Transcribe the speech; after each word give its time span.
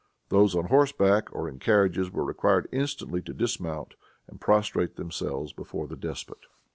Those 0.29 0.55
on 0.55 0.65
horseback 0.69 1.27
or 1.31 1.47
in 1.47 1.59
carriages 1.59 2.09
were 2.09 2.23
required 2.25 2.67
instantly 2.71 3.21
to 3.21 3.35
dismount 3.35 3.93
and 4.27 4.41
prostrate 4.41 4.95
themselves 4.95 5.53
before 5.53 5.85
the 5.85 5.95
despot. 5.95 6.47